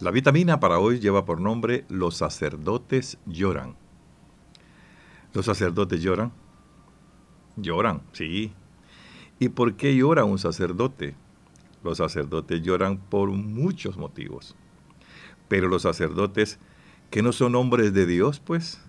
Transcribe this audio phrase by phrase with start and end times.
[0.00, 3.76] La vitamina para hoy lleva por nombre Los sacerdotes lloran.
[5.34, 6.32] Los sacerdotes lloran.
[7.56, 8.54] Lloran, sí.
[9.38, 11.14] ¿Y por qué llora un sacerdote?
[11.84, 14.56] Los sacerdotes lloran por muchos motivos.
[15.48, 16.58] Pero los sacerdotes
[17.10, 18.80] que no son hombres de Dios, pues,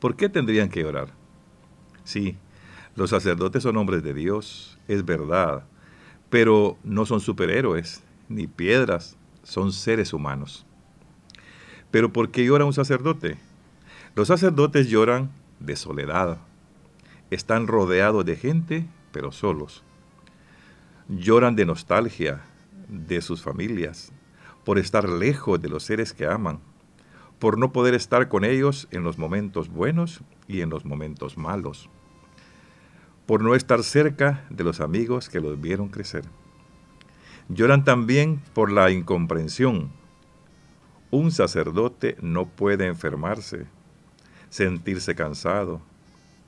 [0.00, 1.12] ¿por qué tendrían que llorar?
[2.02, 2.36] Sí,
[2.96, 5.64] los sacerdotes son hombres de Dios, es verdad,
[6.28, 10.66] pero no son superhéroes, ni piedras, son seres humanos.
[11.90, 13.38] Pero ¿por qué llora un sacerdote?
[14.14, 15.30] Los sacerdotes lloran
[15.60, 16.38] de soledad.
[17.30, 19.82] Están rodeados de gente, pero solos.
[21.08, 22.42] Lloran de nostalgia
[22.88, 24.12] de sus familias,
[24.64, 26.60] por estar lejos de los seres que aman,
[27.38, 31.90] por no poder estar con ellos en los momentos buenos y en los momentos malos,
[33.26, 36.24] por no estar cerca de los amigos que los vieron crecer.
[37.48, 39.90] Lloran también por la incomprensión.
[41.10, 43.66] Un sacerdote no puede enfermarse,
[44.48, 45.80] sentirse cansado,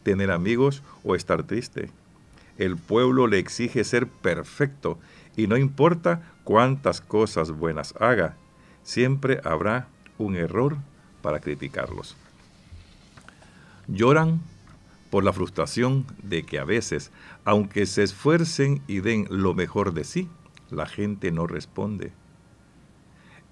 [0.03, 1.91] tener amigos o estar triste.
[2.56, 4.98] El pueblo le exige ser perfecto
[5.37, 8.37] y no importa cuántas cosas buenas haga,
[8.83, 10.78] siempre habrá un error
[11.21, 12.17] para criticarlos.
[13.87, 14.41] Lloran
[15.11, 17.11] por la frustración de que a veces,
[17.45, 20.28] aunque se esfuercen y den lo mejor de sí,
[20.70, 22.12] la gente no responde.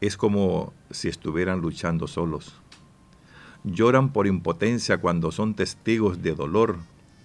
[0.01, 2.61] Es como si estuvieran luchando solos.
[3.65, 6.79] Lloran por impotencia cuando son testigos de dolor,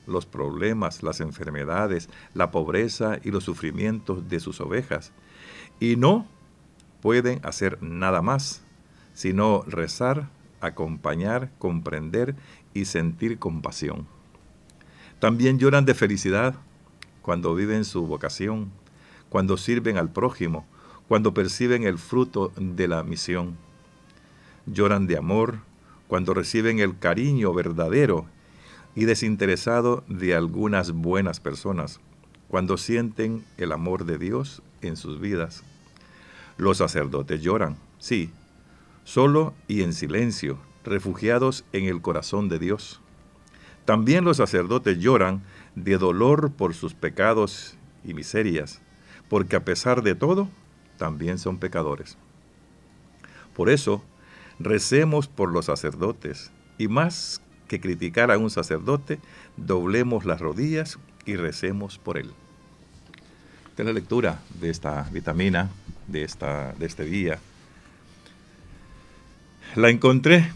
[0.07, 5.11] los problemas, las enfermedades, la pobreza y los sufrimientos de sus ovejas.
[5.79, 6.27] Y no
[7.01, 8.63] pueden hacer nada más,
[9.13, 10.29] sino rezar,
[10.61, 12.35] acompañar, comprender
[12.73, 14.07] y sentir compasión.
[15.19, 16.55] También lloran de felicidad
[17.21, 18.71] cuando viven su vocación,
[19.29, 20.65] cuando sirven al prójimo,
[21.07, 23.57] cuando perciben el fruto de la misión.
[24.65, 25.59] Lloran de amor
[26.07, 28.25] cuando reciben el cariño verdadero
[28.95, 31.99] y desinteresado de algunas buenas personas,
[32.47, 35.63] cuando sienten el amor de Dios en sus vidas.
[36.57, 38.31] Los sacerdotes lloran, sí,
[39.03, 43.01] solo y en silencio, refugiados en el corazón de Dios.
[43.85, 45.43] También los sacerdotes lloran
[45.75, 48.81] de dolor por sus pecados y miserias,
[49.29, 50.49] porque a pesar de todo,
[50.97, 52.17] también son pecadores.
[53.55, 54.03] Por eso,
[54.59, 59.19] recemos por los sacerdotes, y más que criticar a un sacerdote,
[59.55, 62.31] doblemos las rodillas y recemos por él.
[63.69, 65.69] Esta la lectura de esta vitamina,
[66.07, 67.39] de, esta, de este día.
[69.75, 70.51] La encontré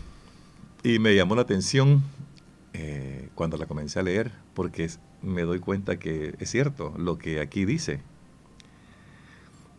[0.83, 2.03] y me llamó la atención
[2.73, 4.89] eh, cuando la comencé a leer, porque
[5.21, 8.01] me doy cuenta que es cierto lo que aquí dice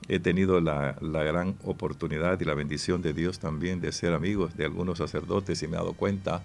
[0.08, 4.64] he tenido la, gran oportunidad y la bendición de Dios también de ser amigos de
[4.64, 6.42] algunos sacerdotes y me he dado cuenta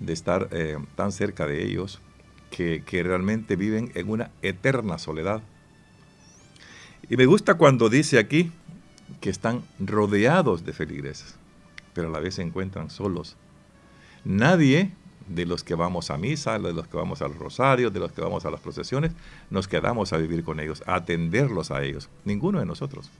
[0.00, 2.00] de estar eh, tan cerca de ellos
[2.50, 5.42] que, que, realmente viven en una eterna soledad.
[7.08, 8.50] Y me gusta cuando dice aquí
[9.20, 11.36] que están rodeados de feligreses,
[11.94, 13.36] pero a la vez se encuentran solos.
[14.24, 14.92] Nadie
[15.28, 18.20] de los que vamos a misa, de los que vamos al rosario, de los que
[18.20, 19.12] vamos a las procesiones,
[19.50, 22.08] nos quedamos a vivir con ellos, a atenderlos a ellos.
[22.24, 23.10] Ninguno de nosotros.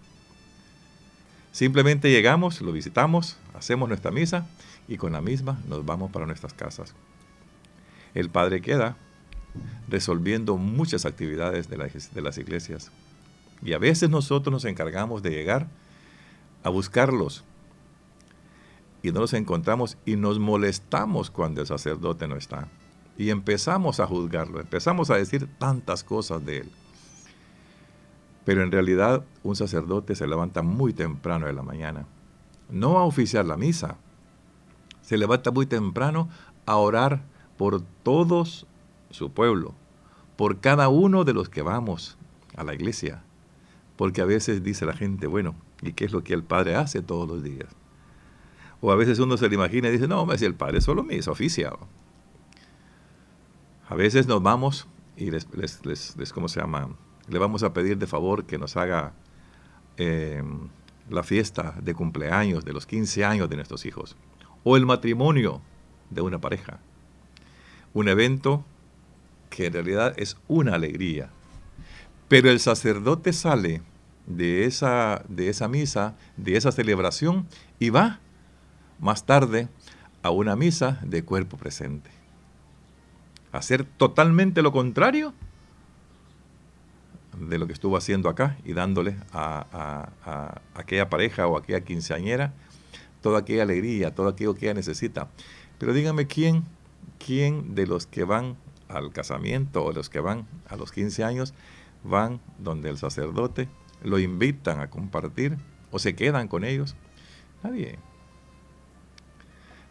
[1.53, 4.47] Simplemente llegamos, lo visitamos, hacemos nuestra misa
[4.87, 6.95] y con la misma nos vamos para nuestras casas.
[8.15, 8.97] El Padre queda
[9.89, 12.91] resolviendo muchas actividades de, de las iglesias.
[13.63, 15.69] Y a veces nosotros nos encargamos de llegar
[16.63, 17.45] a buscarlos,
[19.09, 22.69] y no encontramos y nos molestamos cuando el sacerdote no está.
[23.17, 26.71] Y empezamos a juzgarlo, empezamos a decir tantas cosas de él.
[28.45, 32.07] Pero en realidad un sacerdote se levanta muy temprano de la mañana,
[32.71, 33.97] no a oficiar la misa,
[35.03, 36.29] se levanta muy temprano
[36.67, 37.23] a orar
[37.57, 38.67] por todos
[39.11, 39.75] su pueblo,
[40.37, 42.19] por cada uno de los que vamos
[42.57, 43.23] a la iglesia.
[43.97, 47.03] Porque a veces dice la gente, bueno, ¿y qué es lo que el Padre hace
[47.03, 47.69] todos los días?
[48.81, 51.17] O a veces uno se lo imagina y dice, no, si el padre solo me
[51.17, 51.79] hizo oficiado.
[53.89, 54.87] A veces nos vamos
[55.17, 55.47] y les,
[56.33, 56.91] ¿cómo se llama?
[57.29, 59.15] Le vamos a pedir de favor que nos haga
[59.97, 60.43] eh,
[61.11, 64.17] la fiesta de cumpleaños de los 15 años de nuestros hijos.
[64.63, 65.61] O el matrimonio
[66.11, 66.81] de una pareja.
[67.95, 68.65] Un evento
[69.51, 71.31] que en realidad es una alegría.
[72.29, 73.83] Pero el sacerdote sale
[74.27, 77.49] de esa, de esa misa, de esa celebración,
[77.79, 78.21] y va
[78.99, 79.69] más tarde
[80.23, 82.11] a una misa de cuerpo presente.
[83.53, 85.33] Hacer totalmente lo contrario
[87.39, 90.11] de lo que estuvo haciendo acá y dándole a,
[90.75, 92.53] aquella pareja o a aquella quinceañera
[93.23, 95.29] toda aquella alegría, todo aquello que ella necesita.
[95.79, 96.65] Pero dígame quién,
[97.25, 98.57] quién de los que van
[98.89, 101.55] al casamiento o los que van a los 15 años
[102.05, 103.69] van donde el sacerdote,
[104.03, 105.57] lo invitan a compartir
[105.91, 106.95] o se quedan con ellos.
[107.63, 107.99] Nadie.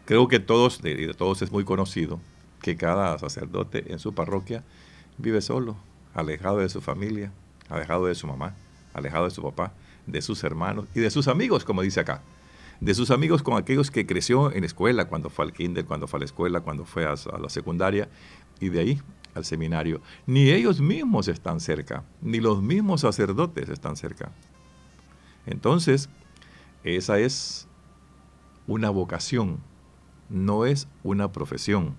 [0.08, 2.18] Creo que todos, de todos es muy conocido
[2.62, 4.64] que cada sacerdote en su parroquia
[5.18, 5.76] vive solo,
[6.14, 7.30] alejado de su familia,
[7.68, 8.54] alejado de su mamá,
[8.94, 9.74] alejado de su papá,
[10.06, 12.22] de sus hermanos y de sus amigos, como dice acá.
[12.80, 16.16] De sus amigos con aquellos que creció en escuela, cuando fue al kinder, cuando fue
[16.16, 18.08] a la escuela, cuando fue a, la secundaria,
[18.60, 19.02] y de ahí
[19.34, 20.00] al seminario.
[20.26, 24.32] Ni ellos mismos están cerca, ni los mismos sacerdotes están cerca.
[25.44, 26.08] Entonces,
[26.82, 27.68] esa es
[28.66, 29.58] una vocación,
[30.28, 31.96] no es una profesión.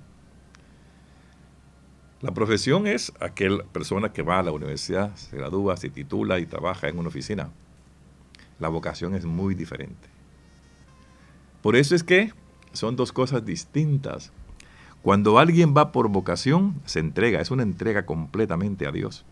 [2.21, 6.45] La profesión es aquella persona que va a la universidad, se gradúa, se titula y
[6.45, 7.49] trabaja en una oficina.
[8.59, 10.09] La vocación es muy diferente.
[11.61, 12.33] Por eso es que
[12.73, 14.33] son dos cosas distintas.
[15.01, 19.25] Cuando alguien va por vocación, se entrega, es una entrega completamente a Dios.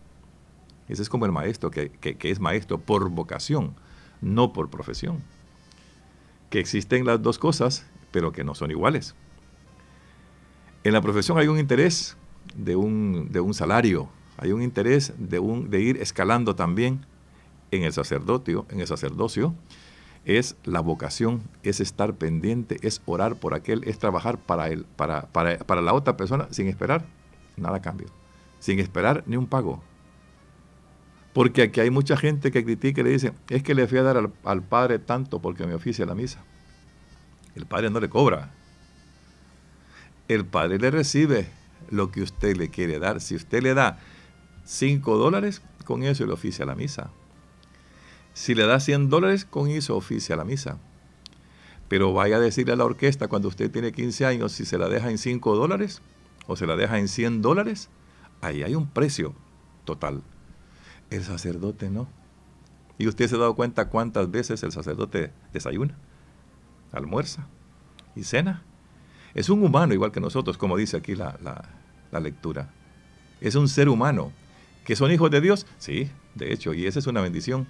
[0.88, 3.74] Ese es como el maestro, que, que es maestro por vocación,
[4.22, 5.18] no por profesión.
[6.48, 9.14] Que existen las dos cosas, pero que no son iguales.
[10.84, 12.16] En la profesión hay un interés
[12.54, 17.04] de un, de un salario, hay un interés de, un, de ir escalando también
[17.70, 19.54] en el sacerdocio, en el sacerdocio,
[20.24, 25.22] es la vocación, es estar pendiente, es orar por aquel, es trabajar para, él, para,
[25.32, 27.04] para, para la otra persona sin esperar
[27.56, 28.08] nada a cambio,
[28.60, 29.82] sin esperar ni un pago.
[31.32, 34.02] Porque aquí hay mucha gente que critica y le dice, es que le fui a
[34.02, 36.42] dar al, al padre tanto porque me oficia la misa.
[37.58, 38.52] El padre no le cobra.
[40.28, 41.48] El padre le recibe
[41.90, 43.20] lo que usted le quiere dar.
[43.20, 43.98] Si usted le da
[44.64, 47.10] 5 dólares, con eso le oficia la misa.
[48.32, 50.78] Si le da 100 dólares, con eso oficia la misa.
[51.88, 54.88] Pero vaya a decirle a la orquesta cuando usted tiene 15 años, si se la
[54.88, 56.00] deja en 5 dólares
[56.46, 57.88] o se la deja en 100 dólares,
[58.40, 59.34] ahí hay un precio
[59.84, 60.22] total.
[61.10, 62.08] El sacerdote no.
[62.98, 65.98] ¿Y usted se ha dado cuenta cuántas veces el sacerdote desayuna,
[66.92, 67.46] almuerza
[68.14, 68.62] y cena?
[69.34, 71.68] Es un humano igual que nosotros, como dice aquí la,
[72.20, 72.70] lectura.
[73.40, 74.32] Es un ser humano.
[74.84, 75.66] ¿Que son hijos de Dios?
[75.78, 77.66] Sí, de hecho, y esa es una bendición.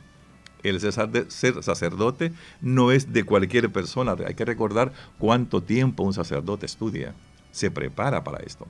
[0.62, 4.17] El ser sacerdote no es de cualquier persona.
[4.26, 7.14] Hay que recordar cuánto tiempo un sacerdote estudia.
[7.50, 8.67] Se prepara para esto.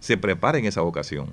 [0.00, 1.30] Se prepara en esa vocación.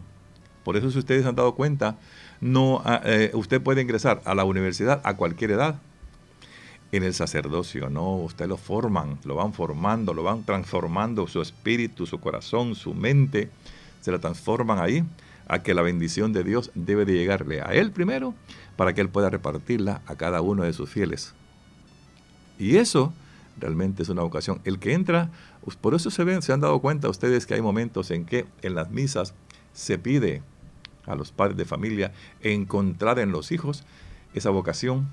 [0.64, 1.98] Por eso, si ustedes han dado cuenta,
[2.40, 5.82] no, ah, eh, usted puede ingresar a la universidad a cualquier edad
[6.92, 12.06] en el sacerdocio, no, usted lo forman, lo van formando, lo van transformando su espíritu,
[12.06, 13.50] su corazón, su mente,
[14.02, 15.06] se la transforman ahí
[15.48, 18.34] a que la bendición de Dios debe de llegarle a él primero
[18.76, 21.34] para que él pueda repartirla a cada uno de sus fieles.
[22.60, 23.14] Y eso
[23.58, 24.62] realmente es una vocación.
[24.66, 25.30] El que entra,
[25.80, 28.76] por eso se ven, se han dado cuenta ustedes que hay momentos en que en
[28.76, 29.34] las misas
[29.74, 30.42] se pide
[31.06, 32.12] a los padres de familia
[32.42, 33.84] encontrar en los hijos
[34.34, 35.10] esa vocación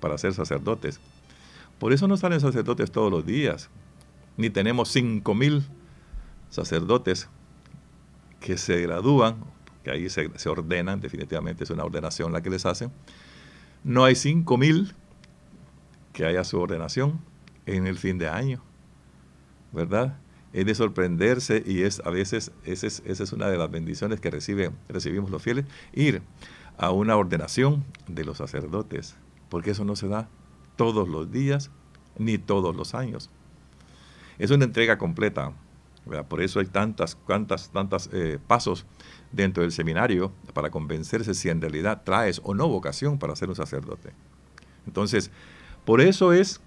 [0.00, 1.00] para ser sacerdotes.
[1.82, 3.68] Por eso no salen sacerdotes todos los días,
[4.36, 5.64] ni tenemos cinco mil
[6.48, 7.28] sacerdotes
[8.38, 9.42] que se gradúan,
[9.82, 12.92] que ahí se, ordenan, definitivamente es una ordenación la que les hacen.
[13.82, 14.94] No hay cinco mil
[16.12, 17.20] que haya su ordenación
[17.66, 18.62] en el fin de año,
[19.72, 20.16] ¿verdad?
[20.52, 25.30] Es de sorprenderse y es a veces, esa es, una de las bendiciones que recibimos
[25.32, 26.22] los fieles, ir
[26.78, 29.16] a una ordenación de los sacerdotes,
[29.48, 30.28] porque eso no se da
[30.82, 31.70] todos los días
[32.18, 33.30] ni todos los años.
[34.36, 35.52] Es una entrega completa.
[36.28, 38.84] Por eso hay tantas, tantas, tantas eh, pasos
[39.30, 43.54] dentro del seminario para convencerse si en realidad traes o no vocación para ser un
[43.54, 44.12] sacerdote.
[44.84, 45.30] Entonces,
[45.84, 46.60] por eso es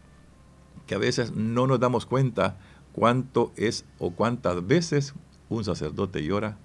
[0.87, 2.57] que a veces no nos damos cuenta
[2.93, 5.13] cuánto es o cuántas veces
[5.49, 6.57] un sacerdote llora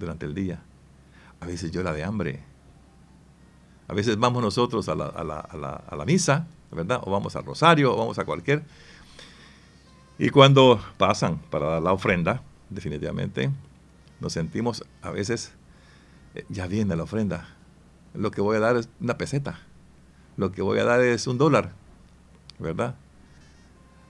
[0.00, 0.64] durante el día.
[1.38, 2.42] A veces llora de hambre.
[3.86, 7.00] A veces vamos nosotros a la, a la, a la, a la misa ¿verdad?
[7.04, 8.64] O vamos al rosario, o vamos a cualquier.
[10.18, 13.50] Y cuando pasan para dar la ofrenda, definitivamente,
[14.20, 15.52] nos sentimos a veces,
[16.34, 17.54] eh, ya viene la ofrenda.
[18.14, 19.60] Lo que voy a dar es una peseta.
[20.36, 21.72] Lo que voy a dar es un dólar,
[22.58, 22.96] ¿verdad?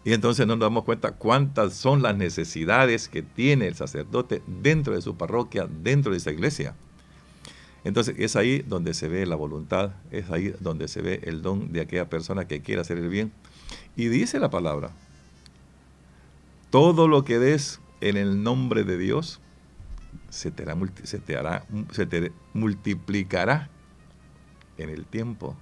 [0.04, 5.02] Y entonces nos damos cuenta cuántas son las necesidades que tiene el sacerdote dentro de
[5.02, 6.74] su parroquia, dentro de esa iglesia.
[7.84, 11.72] Entonces es ahí donde se ve la voluntad, es ahí donde se ve el don
[11.72, 13.32] de aquella persona que quiere hacer el bien.
[13.96, 14.90] Y dice la palabra,
[16.70, 19.40] todo lo que des en el nombre de Dios
[20.28, 23.70] se te, hará, se te, hará, se te multiplicará
[24.76, 25.56] en el tiempo.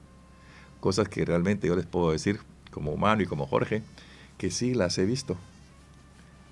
[0.80, 3.82] Cosas que realmente yo les puedo decir como humano y como Jorge,
[4.38, 5.36] que sí las he visto,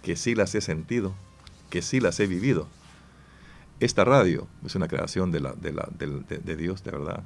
[0.03, 1.15] que sí las he sentido,
[1.71, 2.69] que sí las he vivido.
[3.81, 7.25] Esta radio es una creación de, la, de, Dios, de verdad.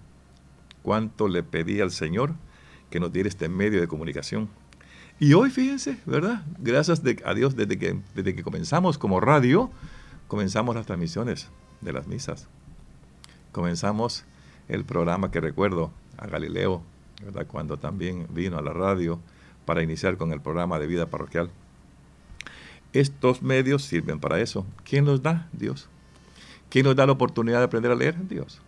[0.82, 2.34] ¿Cuánto le pedí al Señor
[2.90, 4.48] que nos diera este medio de comunicación?
[5.20, 6.44] Y hoy, fíjense, ¿verdad?
[6.58, 9.70] Gracias a Dios, desde que, desde que comenzamos como radio,
[10.26, 11.48] comenzamos las transmisiones
[11.80, 12.48] de las misas.
[13.52, 14.24] Comenzamos
[14.68, 16.82] el programa que recuerdo a Galileo,
[17.24, 17.46] ¿verdad?
[17.46, 19.20] cuando también vino a la radio
[19.66, 21.50] para iniciar con el programa de vida parroquial.
[22.94, 24.64] Estos medios sirven para eso.
[24.84, 25.48] ¿Quién los da?
[25.52, 25.90] Dios.
[26.68, 28.28] ¿Quién nos da la oportunidad de aprender a leer?
[28.28, 28.60] Dios.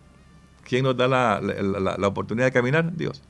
[0.63, 2.95] ¿Quién nos da la, oportunidad de caminar?
[2.95, 3.21] Dios.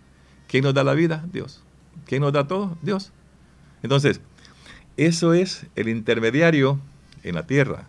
[0.48, 1.26] ¿Quién nos da la vida?
[1.32, 1.64] Dios.
[2.06, 2.78] ¿Quién nos da todo?
[2.82, 3.12] Dios.
[3.84, 4.22] Entonces,
[4.98, 6.80] eso es el intermediario
[7.24, 7.88] en la tierra.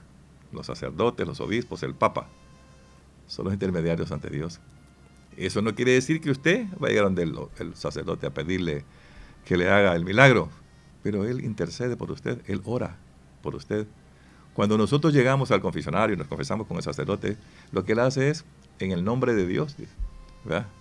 [0.52, 2.28] Los sacerdotes, los obispos, el Papa.
[3.26, 4.60] Son los intermediarios ante Dios.
[5.36, 8.84] Eso no quiere decir que usted va a donde el, el sacerdote a pedirle
[9.44, 10.50] que le haga el milagro.
[11.02, 12.96] Pero Él intercede por usted, Él ora
[13.42, 13.86] por usted.
[14.54, 17.36] Cuando nosotros llegamos al confesionario y nos confesamos con el sacerdote,
[17.70, 18.44] lo que él hace es,
[18.78, 19.76] en el nombre de Dios,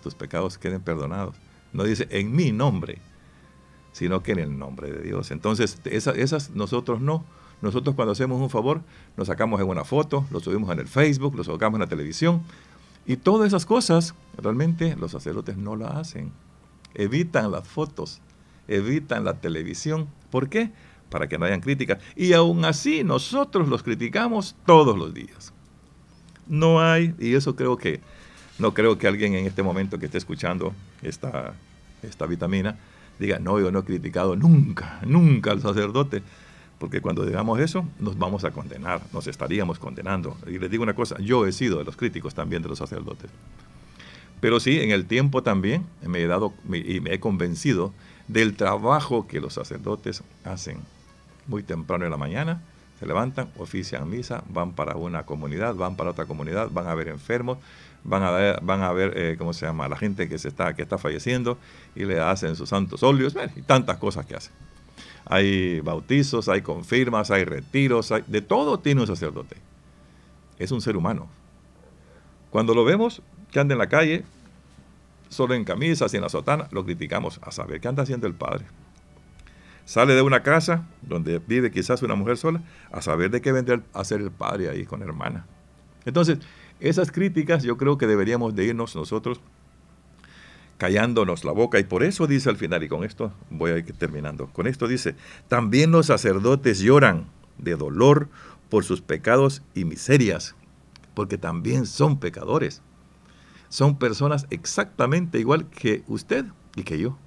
[0.04, 1.36] tus pecados queden perdonados.
[1.72, 3.00] No dice en mi nombre,
[3.94, 5.32] sino que en el nombre de Dios.
[5.32, 7.24] Entonces, esas, esas nosotros no.
[7.62, 8.82] Nosotros cuando hacemos un favor,
[9.16, 12.42] nos sacamos en una foto, lo subimos en el Facebook, lo sacamos en la televisión.
[13.06, 16.32] Y todas esas cosas, realmente los sacerdotes no las hacen.
[16.94, 18.20] Evitan las fotos,
[18.68, 20.08] evitan la televisión.
[20.32, 20.72] ¿Por qué?
[21.12, 22.00] Para que no hayan críticas.
[22.16, 25.54] Y aún así nosotros los criticamos todos los días.
[26.48, 28.00] No hay, y eso creo que,
[28.58, 31.54] no creo que alguien en este momento que esté escuchando esta,
[32.02, 32.78] esta vitamina
[33.20, 36.24] diga, no, yo no he criticado nunca, nunca al sacerdote,
[36.80, 40.38] porque cuando digamos eso nos vamos a condenar, nos estaríamos condenando.
[40.48, 43.30] Y les digo una cosa, yo he sido de los críticos también de los sacerdotes.
[44.40, 47.94] Pero sí, en el tiempo también me he dado y me he convencido
[48.28, 50.80] del trabajo que los sacerdotes hacen
[51.48, 52.62] muy temprano en la mañana,
[53.00, 57.08] se levantan, ofician misa, van para una comunidad, van para otra comunidad, van a ver
[57.08, 57.58] enfermos,
[58.04, 61.58] van a ver, a eh, ¿cómo se llama?, la gente que, está, que está falleciendo
[61.96, 64.54] y le hacen sus santos óleos, y tantas cosas que hacen.
[65.26, 69.56] Hay bautizos, hay confirmas, hay retiros, hay, de todo tiene un sacerdote.
[70.60, 71.28] Es un ser humano.
[72.52, 73.22] Cuando lo vemos
[73.52, 74.24] que anda en la calle,
[75.30, 78.34] solo en camisas y en la sotana, lo criticamos a saber qué anda haciendo el
[78.34, 78.66] Padre.
[79.92, 83.82] Sale de una casa donde vive quizás una mujer sola a saber de qué vendrá
[83.92, 85.46] a ser el padre ahí con hermana.
[86.06, 86.40] Entonces,
[86.80, 89.42] esas críticas yo creo que deberíamos de irnos nosotros
[90.78, 93.92] callándonos la boca y por eso dice al final, y con esto voy a ir
[93.98, 95.16] terminando, con esto dice,
[95.50, 97.26] también los sacerdotes lloran
[97.58, 98.30] de dolor
[98.70, 100.56] por sus pecados y miserias,
[101.14, 102.82] porque también son pecadores.
[103.68, 106.46] Son personas exactamente igual que usted
[106.78, 107.18] y que yo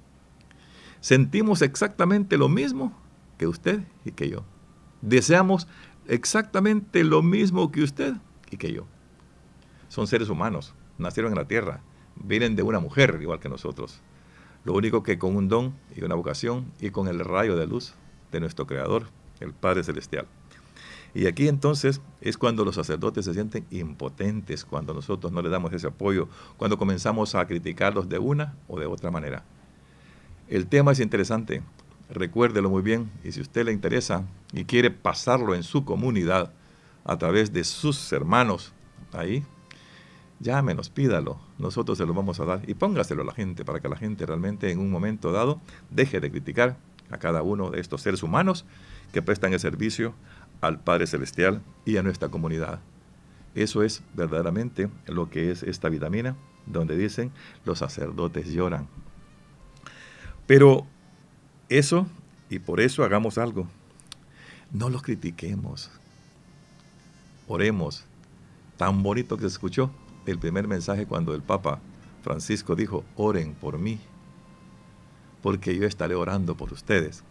[1.05, 2.91] sentimos exactamente lo mismo
[3.37, 4.43] que usted y que yo.
[5.03, 5.67] Deseamos
[6.07, 8.15] exactamente lo mismo que usted
[8.49, 8.87] y que yo.
[9.87, 11.81] Son seres humanos, nacieron en la tierra,
[12.15, 14.01] vienen de una mujer igual que nosotros.
[14.63, 17.93] Lo único que con un don y una vocación y con el rayo de luz
[18.31, 19.05] de nuestro Creador,
[19.41, 20.25] el Padre Celestial.
[21.13, 25.71] Y aquí entonces es cuando los sacerdotes se sienten impotentes, cuando nosotros no les damos
[25.71, 29.45] ese apoyo, cuando comenzamos a criticarlos de una o de otra manera.
[30.47, 31.63] El tema es interesante,
[32.07, 36.53] recuérdelo muy bien y si usted le interesa y quiere pasarlo en su comunidad
[37.03, 38.71] a través de sus hermanos
[39.11, 39.43] ahí,
[40.39, 43.89] llámenos, pídalo, nosotros se lo vamos a dar y póngaselo a la gente para que
[43.89, 45.59] la gente realmente en un momento dado
[45.89, 46.77] deje de criticar
[47.09, 48.65] a cada uno de estos seres humanos
[49.13, 50.13] que prestan el servicio
[50.61, 52.81] al Padre Celestial y a nuestra comunidad.
[53.55, 56.35] Eso es verdaderamente lo que es esta vitamina,
[56.67, 57.31] donde dicen
[57.63, 58.87] los sacerdotes lloran.
[60.47, 60.85] Pero
[61.69, 62.07] eso,
[62.49, 63.67] y por eso hagamos algo,
[64.71, 65.89] no los critiquemos,
[67.47, 68.03] oremos.
[68.77, 69.89] Tan bonito que se escuchó
[70.25, 71.79] el primer mensaje cuando el Papa
[72.23, 73.99] Francisco dijo, oren por mí,
[75.41, 77.23] porque yo estaré orando por ustedes.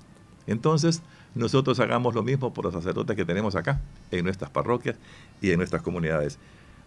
[0.47, 1.03] Entonces,
[1.35, 3.81] nosotros hagamos lo mismo por los sacerdotes que tenemos acá,
[4.11, 4.97] en nuestras parroquias
[5.41, 6.39] y en nuestras comunidades.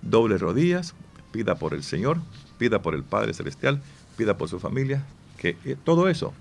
[0.01, 0.95] Doble rodillas,
[1.31, 2.19] pida por el Señor,
[2.57, 3.81] pida por el Padre Celestial,
[4.15, 5.03] pida por su familia,
[5.37, 6.33] que eh, todo eso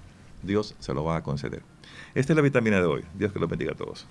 [0.42, 1.62] Dios se lo va a conceder.
[2.14, 3.04] Esta es la vitamina de hoy.
[3.14, 4.06] Dios que los bendiga a todos.